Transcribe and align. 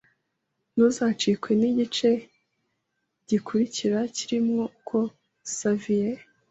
Ntuzacikwe 0.73 1.51
n’igice 1.59 2.09
gikurikira 3.29 3.99
kirimo 4.15 4.57
uko 4.77 4.97
Xavier 5.57 6.17